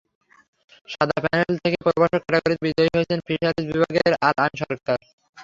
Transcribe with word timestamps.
সাদা 0.89 1.17
প্যানেল 1.23 1.53
থেকে 1.63 1.77
প্রভাষক 1.85 2.21
ক্যাটাগরিতে 2.21 2.63
বিজয়ী 2.65 2.89
হয়েছেন 2.95 3.19
ফিশারিজ 3.27 3.65
বিভাগের 3.69 4.13
আল-আমিন 4.27 4.55
সরকার। 4.63 4.97